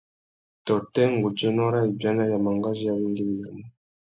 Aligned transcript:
Tôtê 0.65 1.01
ngudzénô 1.07 1.65
râ 1.73 1.81
ibiana 1.91 2.23
ya 2.31 2.37
mangazú 2.45 2.83
i 2.85 2.91
awéngüéwinamú? 2.91 3.63